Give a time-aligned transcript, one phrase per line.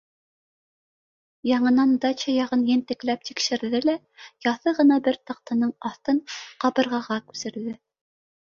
[1.49, 3.95] Яңынан дача яғын ентекләп тикшерҙе лә
[4.47, 6.25] яҫы ғына бер таҡтаның аҫтын
[6.65, 7.79] ҡабырғаға күсерҙе: